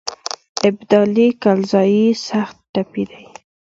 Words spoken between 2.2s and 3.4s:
سخت ټپي دی.